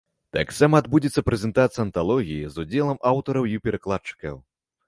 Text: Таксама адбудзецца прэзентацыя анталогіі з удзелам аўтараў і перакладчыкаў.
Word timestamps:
Таксама 0.35 0.79
адбудзецца 0.83 1.23
прэзентацыя 1.27 1.85
анталогіі 1.87 2.49
з 2.57 2.65
удзелам 2.65 2.97
аўтараў 3.11 3.49
і 3.55 3.63
перакладчыкаў. 3.67 4.35